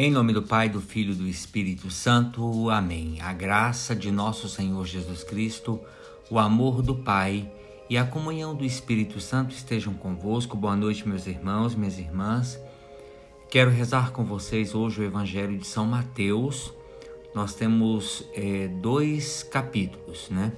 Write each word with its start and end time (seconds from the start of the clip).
Em 0.00 0.12
nome 0.12 0.32
do 0.32 0.42
Pai, 0.42 0.68
do 0.68 0.80
Filho 0.80 1.12
e 1.12 1.16
do 1.16 1.26
Espírito 1.26 1.90
Santo. 1.90 2.70
Amém. 2.70 3.18
A 3.20 3.32
graça 3.32 3.96
de 3.96 4.12
nosso 4.12 4.48
Senhor 4.48 4.86
Jesus 4.86 5.24
Cristo, 5.24 5.80
o 6.30 6.38
amor 6.38 6.82
do 6.82 6.94
Pai 6.94 7.50
e 7.90 7.98
a 7.98 8.04
comunhão 8.04 8.54
do 8.54 8.64
Espírito 8.64 9.18
Santo 9.18 9.56
estejam 9.56 9.92
convosco. 9.94 10.56
Boa 10.56 10.76
noite, 10.76 11.08
meus 11.08 11.26
irmãos, 11.26 11.74
minhas 11.74 11.98
irmãs. 11.98 12.60
Quero 13.50 13.72
rezar 13.72 14.12
com 14.12 14.24
vocês 14.24 14.72
hoje 14.72 15.00
o 15.00 15.04
Evangelho 15.04 15.58
de 15.58 15.66
São 15.66 15.84
Mateus. 15.84 16.72
Nós 17.34 17.54
temos 17.54 18.24
é, 18.34 18.68
dois 18.68 19.42
capítulos, 19.42 20.30
né? 20.30 20.52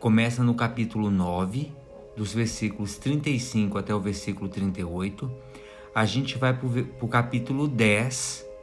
Começa 0.00 0.42
no 0.42 0.54
capítulo 0.54 1.10
9, 1.10 1.70
dos 2.16 2.32
versículos 2.32 2.96
35 2.96 3.76
até 3.76 3.94
o 3.94 4.00
versículo 4.00 4.48
38. 4.48 5.30
A 5.94 6.06
gente 6.06 6.38
vai 6.38 6.54
para 6.54 6.66
o 7.02 7.08
capítulo 7.08 7.68
10, 7.68 8.53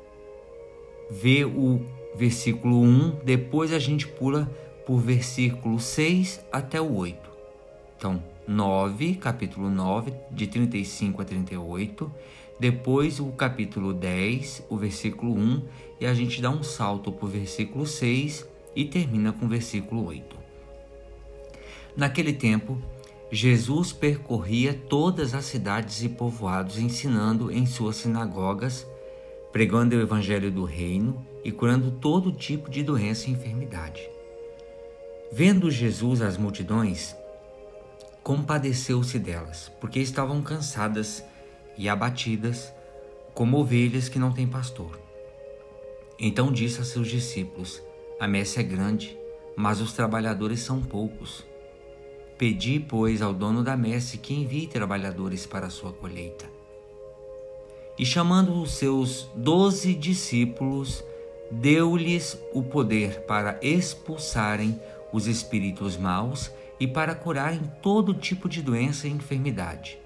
vê 1.11 1.43
o 1.43 1.81
versículo 2.15 2.81
1, 2.81 3.19
depois 3.25 3.73
a 3.73 3.79
gente 3.79 4.07
pula 4.07 4.49
por 4.85 4.99
versículo 4.99 5.77
6 5.77 6.39
até 6.49 6.79
o 6.79 6.95
8. 6.95 7.29
Então, 7.97 8.23
9, 8.47 9.15
capítulo 9.15 9.69
9, 9.69 10.13
de 10.31 10.47
35 10.47 11.21
a 11.21 11.25
38, 11.25 12.11
depois 12.57 13.19
o 13.19 13.27
capítulo 13.27 13.93
10, 13.93 14.63
o 14.69 14.77
versículo 14.77 15.33
1, 15.33 15.63
e 15.99 16.05
a 16.05 16.13
gente 16.13 16.41
dá 16.41 16.49
um 16.49 16.63
salto 16.63 17.13
o 17.19 17.27
versículo 17.27 17.85
6 17.85 18.47
e 18.73 18.85
termina 18.85 19.33
com 19.33 19.45
o 19.45 19.49
versículo 19.49 20.05
8. 20.05 20.37
Naquele 21.95 22.31
tempo, 22.31 22.81
Jesus 23.29 23.91
percorria 23.91 24.73
todas 24.73 25.33
as 25.33 25.43
cidades 25.45 26.03
e 26.03 26.09
povoados, 26.09 26.77
ensinando 26.77 27.51
em 27.51 27.65
suas 27.65 27.97
sinagogas 27.97 28.87
pregando 29.51 29.95
o 29.95 30.01
evangelho 30.01 30.49
do 30.51 30.63
reino 30.63 31.25
e 31.43 31.51
curando 31.51 31.91
todo 31.91 32.31
tipo 32.31 32.69
de 32.69 32.83
doença 32.83 33.29
e 33.29 33.33
enfermidade. 33.33 34.09
Vendo 35.31 35.71
Jesus 35.71 36.21
as 36.21 36.37
multidões, 36.37 37.15
compadeceu-se 38.23 39.17
delas, 39.17 39.71
porque 39.79 39.99
estavam 39.99 40.41
cansadas 40.41 41.23
e 41.77 41.89
abatidas, 41.89 42.71
como 43.33 43.57
ovelhas 43.57 44.09
que 44.09 44.19
não 44.19 44.31
têm 44.31 44.47
pastor. 44.47 44.99
Então 46.19 46.51
disse 46.51 46.81
a 46.81 46.83
seus 46.83 47.07
discípulos: 47.07 47.81
A 48.19 48.27
messe 48.27 48.59
é 48.59 48.63
grande, 48.63 49.17
mas 49.55 49.81
os 49.81 49.93
trabalhadores 49.93 50.59
são 50.59 50.81
poucos. 50.81 51.45
Pedi, 52.37 52.79
pois, 52.79 53.21
ao 53.21 53.33
dono 53.33 53.63
da 53.63 53.77
messe 53.77 54.17
que 54.17 54.33
envie 54.33 54.67
trabalhadores 54.67 55.45
para 55.45 55.67
a 55.67 55.69
sua 55.69 55.93
colheita. 55.93 56.60
E 58.01 58.05
chamando 58.05 58.59
os 58.59 58.71
seus 58.71 59.29
doze 59.35 59.93
discípulos, 59.93 61.03
deu-lhes 61.51 62.35
o 62.51 62.63
poder 62.63 63.21
para 63.27 63.59
expulsarem 63.61 64.81
os 65.13 65.27
espíritos 65.27 65.97
maus 65.97 66.49
e 66.79 66.87
para 66.87 67.13
curarem 67.13 67.61
todo 67.79 68.15
tipo 68.15 68.49
de 68.49 68.63
doença 68.63 69.07
e 69.07 69.11
enfermidade. 69.11 69.99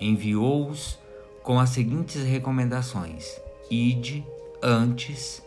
Enviou-os 0.00 0.96
com 1.42 1.58
as 1.58 1.70
seguintes 1.70 2.22
recomendações: 2.22 3.40
Ide 3.68 4.24
antes 4.62 5.42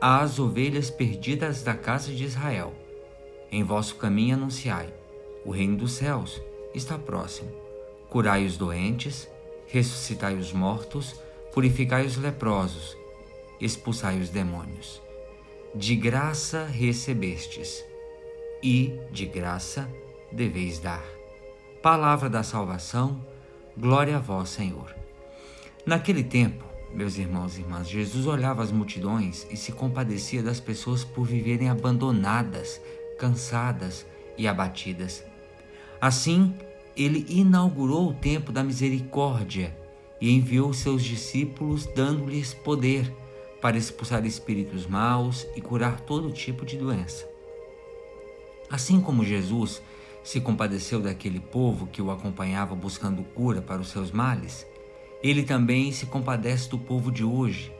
às 0.00 0.40
ovelhas 0.40 0.90
perdidas 0.90 1.62
da 1.62 1.74
casa 1.74 2.12
de 2.12 2.24
Israel. 2.24 2.74
Em 3.52 3.62
vosso 3.62 3.94
caminho 3.94 4.34
anunciai: 4.34 4.92
o 5.44 5.52
reino 5.52 5.76
dos 5.76 5.92
céus 5.92 6.42
está 6.74 6.98
próximo. 6.98 7.52
Curai 8.10 8.44
os 8.44 8.56
doentes, 8.56 9.28
ressuscitai 9.68 10.34
os 10.34 10.52
mortos, 10.52 11.27
purificai 11.58 12.06
os 12.06 12.16
leprosos, 12.16 12.96
expulsai 13.60 14.20
os 14.20 14.30
demônios. 14.30 15.02
De 15.74 15.96
graça 15.96 16.64
recebestes, 16.64 17.84
e 18.62 18.96
de 19.10 19.26
graça 19.26 19.92
deveis 20.30 20.78
dar. 20.78 21.02
Palavra 21.82 22.30
da 22.30 22.44
salvação, 22.44 23.20
glória 23.76 24.18
a 24.18 24.20
vós, 24.20 24.50
Senhor. 24.50 24.94
Naquele 25.84 26.22
tempo, 26.22 26.64
meus 26.94 27.18
irmãos 27.18 27.58
e 27.58 27.62
irmãs, 27.62 27.88
Jesus 27.88 28.28
olhava 28.28 28.62
as 28.62 28.70
multidões 28.70 29.44
e 29.50 29.56
se 29.56 29.72
compadecia 29.72 30.44
das 30.44 30.60
pessoas 30.60 31.02
por 31.02 31.26
viverem 31.26 31.68
abandonadas, 31.68 32.80
cansadas 33.18 34.06
e 34.36 34.46
abatidas. 34.46 35.24
Assim, 36.00 36.54
ele 36.96 37.26
inaugurou 37.28 38.10
o 38.10 38.14
tempo 38.14 38.52
da 38.52 38.62
misericórdia 38.62 39.76
e 40.20 40.30
enviou 40.32 40.72
seus 40.72 41.02
discípulos, 41.02 41.86
dando-lhes 41.86 42.52
poder 42.54 43.12
para 43.60 43.76
expulsar 43.76 44.24
espíritos 44.24 44.86
maus 44.86 45.46
e 45.56 45.60
curar 45.60 46.00
todo 46.00 46.32
tipo 46.32 46.64
de 46.64 46.76
doença. 46.76 47.28
Assim 48.70 49.00
como 49.00 49.24
Jesus 49.24 49.82
se 50.22 50.40
compadeceu 50.40 51.00
daquele 51.00 51.40
povo 51.40 51.86
que 51.86 52.02
o 52.02 52.10
acompanhava 52.10 52.74
buscando 52.74 53.22
cura 53.22 53.62
para 53.62 53.80
os 53.80 53.88
seus 53.88 54.10
males, 54.10 54.66
ele 55.22 55.42
também 55.42 55.90
se 55.90 56.06
compadece 56.06 56.68
do 56.68 56.78
povo 56.78 57.10
de 57.10 57.24
hoje, 57.24 57.72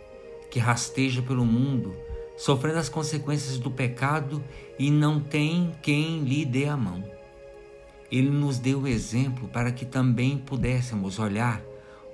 que 0.51 0.59
rasteja 0.59 1.23
pelo 1.23 1.45
mundo, 1.45 1.95
sofrendo 2.37 2.79
as 2.79 2.89
consequências 2.89 3.59
do 3.59 3.71
pecado 3.71 4.43
e 4.79 4.91
não 4.91 5.21
tem 5.21 5.73
quem 5.83 6.21
lhe 6.21 6.45
dê 6.45 6.67
a 6.67 6.77
mão. 6.77 7.05
Ele 8.11 8.31
nos 8.31 8.59
deu 8.59 8.81
o 8.81 8.89
exemplo 8.89 9.49
para 9.49 9.71
que 9.71 9.85
também 9.85 10.39
pudéssemos 10.39 11.19
olhar 11.19 11.63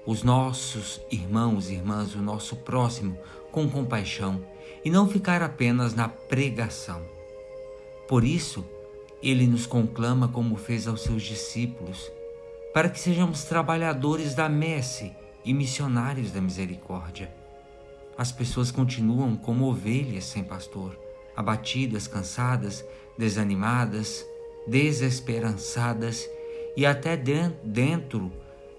os 0.07 0.23
nossos 0.23 1.01
irmãos 1.11 1.71
e 1.71 1.75
irmãs, 1.75 2.15
o 2.15 2.23
nosso 2.23 2.57
próximo, 2.57 3.19
com 3.51 3.69
compaixão 3.69 4.45
e 4.85 4.91
não 4.91 5.09
ficar 5.09 5.43
apenas 5.43 5.95
na 5.95 6.09
pregação. 6.09 7.03
Por 8.07 8.23
isso, 8.23 8.65
ele 9.23 9.47
nos 9.47 9.67
conclama 9.67 10.29
como 10.29 10.57
fez 10.57 10.87
aos 10.87 11.03
seus 11.03 11.23
discípulos, 11.23 12.13
para 12.75 12.91
que 12.91 13.01
sejamos 13.01 13.45
trabalhadores 13.45 14.35
da 14.35 14.49
messe 14.49 15.13
e 15.45 15.55
missionários 15.55 16.31
da 16.31 16.41
misericórdia. 16.41 17.33
As 18.19 18.31
pessoas 18.31 18.71
continuam 18.71 19.37
como 19.37 19.65
ovelhas 19.65 20.25
sem 20.25 20.45
pastor, 20.45 20.99
abatidas, 21.35 22.07
cansadas, 22.07 22.85
desanimadas, 23.17 24.27
desesperançadas 24.67 26.29
e 26.77 26.85
até 26.85 27.17
dentro 27.17 28.33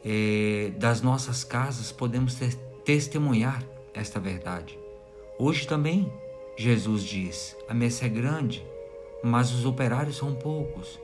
é, 0.05 0.71
das 0.77 1.01
nossas 1.01 1.43
casas 1.43 1.91
podemos 1.91 2.35
ter, 2.35 2.53
testemunhar 2.85 3.63
esta 3.91 4.19
verdade. 4.19 4.77
Hoje 5.39 5.67
também, 5.67 6.13
Jesus 6.55 7.03
diz: 7.03 7.57
a 7.67 7.73
messe 7.73 8.05
é 8.05 8.09
grande, 8.09 8.63
mas 9.23 9.51
os 9.51 9.65
operários 9.65 10.17
são 10.17 10.35
poucos. 10.35 10.99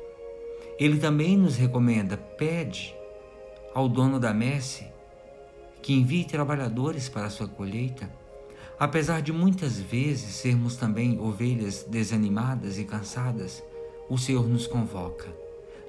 Ele 0.78 1.00
também 1.00 1.36
nos 1.36 1.56
recomenda: 1.56 2.16
pede 2.16 2.96
ao 3.74 3.90
dono 3.90 4.20
da 4.20 4.34
messe 4.34 4.86
que 5.82 5.94
envie 5.94 6.24
trabalhadores 6.24 7.10
para 7.10 7.26
a 7.26 7.30
sua 7.30 7.48
colheita. 7.48 8.08
Apesar 8.80 9.22
de 9.22 9.32
muitas 9.32 9.80
vezes 9.80 10.36
sermos 10.36 10.76
também 10.76 11.20
ovelhas 11.20 11.84
desanimadas 11.84 12.78
e 12.80 12.84
cansadas, 12.84 13.64
o 14.10 14.18
Senhor 14.18 14.48
nos 14.48 14.68
convoca, 14.68 15.28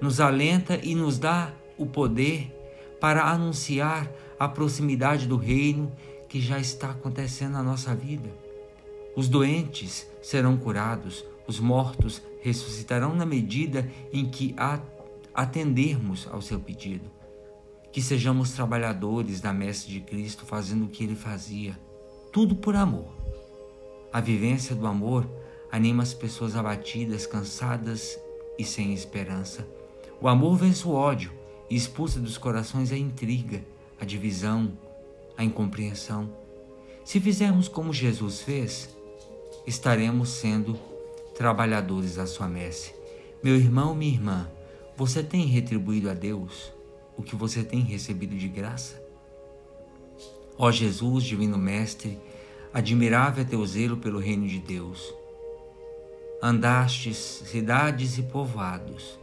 nos 0.00 0.20
alenta 0.20 0.78
e 0.82 0.94
nos 0.94 1.18
dá 1.18 1.52
o 1.78 1.86
poder 1.86 2.61
para 3.02 3.24
anunciar 3.24 4.08
a 4.38 4.46
proximidade 4.46 5.26
do 5.26 5.36
reino 5.36 5.90
que 6.28 6.40
já 6.40 6.60
está 6.60 6.90
acontecendo 6.90 7.54
na 7.54 7.62
nossa 7.62 7.96
vida. 7.96 8.32
Os 9.16 9.26
doentes 9.28 10.06
serão 10.22 10.56
curados, 10.56 11.24
os 11.44 11.58
mortos 11.58 12.22
ressuscitarão 12.42 13.12
na 13.12 13.26
medida 13.26 13.90
em 14.12 14.30
que 14.30 14.54
atendermos 15.34 16.28
ao 16.30 16.40
seu 16.40 16.60
pedido. 16.60 17.10
Que 17.90 18.00
sejamos 18.00 18.52
trabalhadores 18.52 19.40
da 19.40 19.52
messe 19.52 19.88
de 19.88 19.98
Cristo 19.98 20.46
fazendo 20.46 20.84
o 20.84 20.88
que 20.88 21.02
ele 21.02 21.16
fazia, 21.16 21.76
tudo 22.32 22.54
por 22.54 22.76
amor. 22.76 23.12
A 24.12 24.20
vivência 24.20 24.76
do 24.76 24.86
amor 24.86 25.28
anima 25.72 26.04
as 26.04 26.14
pessoas 26.14 26.54
abatidas, 26.54 27.26
cansadas 27.26 28.16
e 28.56 28.64
sem 28.64 28.94
esperança. 28.94 29.66
O 30.20 30.28
amor 30.28 30.56
vence 30.56 30.86
o 30.86 30.92
ódio 30.92 31.41
e 31.72 31.74
expulsa 31.74 32.20
dos 32.20 32.36
corações 32.36 32.92
a 32.92 32.98
intriga, 32.98 33.64
a 33.98 34.04
divisão, 34.04 34.76
a 35.38 35.42
incompreensão. 35.42 36.30
Se 37.02 37.18
fizermos 37.18 37.66
como 37.66 37.94
Jesus 37.94 38.42
fez, 38.42 38.94
estaremos 39.66 40.28
sendo 40.28 40.78
trabalhadores 41.34 42.16
da 42.16 42.26
sua 42.26 42.46
messe. 42.46 42.94
Meu 43.42 43.56
irmão, 43.56 43.94
minha 43.94 44.12
irmã, 44.12 44.50
você 44.98 45.22
tem 45.22 45.46
retribuído 45.46 46.10
a 46.10 46.12
Deus 46.12 46.70
o 47.16 47.22
que 47.22 47.34
você 47.34 47.62
tem 47.64 47.80
recebido 47.80 48.36
de 48.36 48.48
graça? 48.48 49.02
Ó 50.58 50.70
Jesus, 50.70 51.24
Divino 51.24 51.56
Mestre, 51.56 52.18
admirável 52.70 53.44
é 53.44 53.46
teu 53.46 53.64
zelo 53.64 53.96
pelo 53.96 54.18
reino 54.18 54.46
de 54.46 54.58
Deus. 54.58 55.10
Andastes 56.42 57.16
cidades 57.46 58.18
e 58.18 58.24
povoados, 58.24 59.18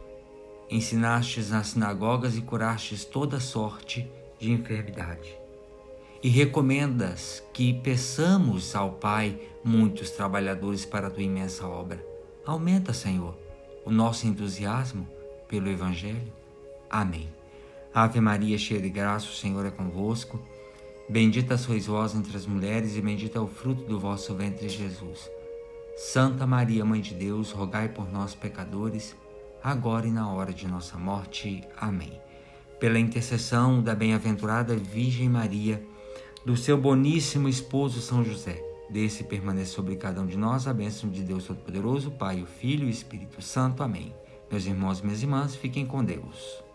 ensinastes 0.70 1.50
nas 1.50 1.68
sinagogas 1.68 2.36
e 2.36 2.40
curastes 2.40 3.04
toda 3.04 3.40
sorte 3.40 4.10
de 4.38 4.50
enfermidade. 4.52 5.38
e 6.22 6.28
recomendas 6.28 7.42
que 7.52 7.72
peçamos 7.72 8.76
ao 8.76 8.92
Pai 8.92 9.40
muitos 9.64 10.10
trabalhadores 10.10 10.84
para 10.84 11.06
a 11.06 11.10
tua 11.10 11.22
imensa 11.22 11.66
obra. 11.66 12.04
Aumenta, 12.44 12.92
Senhor, 12.92 13.34
o 13.84 13.90
nosso 13.90 14.26
entusiasmo 14.26 15.08
pelo 15.48 15.70
Evangelho. 15.70 16.32
Amém. 16.90 17.28
Ave 17.94 18.20
Maria, 18.20 18.58
cheia 18.58 18.80
de 18.80 18.90
graça, 18.90 19.26
o 19.26 19.34
Senhor 19.34 19.64
é 19.64 19.70
convosco. 19.70 20.38
Bendita 21.08 21.56
sois 21.56 21.86
vós 21.86 22.14
entre 22.14 22.36
as 22.36 22.46
mulheres, 22.46 22.96
e 22.96 23.00
bendito 23.00 23.36
é 23.36 23.40
o 23.40 23.48
fruto 23.48 23.84
do 23.84 23.98
vosso 23.98 24.34
ventre, 24.34 24.68
Jesus. 24.68 25.28
Santa 25.96 26.46
Maria, 26.46 26.84
Mãe 26.84 27.00
de 27.00 27.14
Deus, 27.14 27.50
rogai 27.50 27.88
por 27.88 28.12
nós, 28.12 28.34
pecadores, 28.34 29.16
agora 29.62 30.06
e 30.06 30.10
na 30.10 30.30
hora 30.32 30.52
de 30.52 30.66
nossa 30.66 30.96
morte. 30.96 31.62
Amém. 31.76 32.20
Pela 32.78 32.98
intercessão 32.98 33.82
da 33.82 33.94
bem-aventurada 33.94 34.74
Virgem 34.76 35.28
Maria, 35.28 35.82
do 36.44 36.56
seu 36.56 36.78
boníssimo 36.78 37.48
esposo 37.48 38.00
São 38.00 38.24
José, 38.24 38.62
desse 38.88 39.24
permaneça 39.24 39.72
sobre 39.72 39.96
cada 39.96 40.20
um 40.20 40.26
de 40.26 40.38
nós 40.38 40.66
a 40.66 40.72
bênção 40.72 41.10
de 41.10 41.22
Deus 41.22 41.44
Todo-Poderoso, 41.44 42.10
Pai, 42.10 42.42
o 42.42 42.46
Filho 42.46 42.84
e 42.84 42.86
o 42.86 42.90
Espírito 42.90 43.42
Santo. 43.42 43.82
Amém. 43.82 44.14
Meus 44.50 44.66
irmãos 44.66 45.00
e 45.00 45.04
minhas 45.04 45.22
irmãs, 45.22 45.54
fiquem 45.54 45.86
com 45.86 46.02
Deus. 46.02 46.69